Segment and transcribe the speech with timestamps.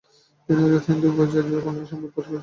[0.49, 2.39] তিনি আজাদ হিন্দ ফৌজের হয়ে বাংলায় সংবাদ পাঠ করেছিলেন।